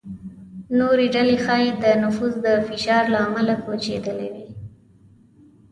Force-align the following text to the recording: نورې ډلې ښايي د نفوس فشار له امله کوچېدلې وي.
نورې 0.79 1.05
ډلې 1.15 1.35
ښايي 1.43 1.71
د 1.83 1.85
نفوس 2.03 2.35
فشار 2.67 3.03
له 3.13 3.19
امله 3.27 3.55
کوچېدلې 3.63 4.27
وي. 4.33 4.47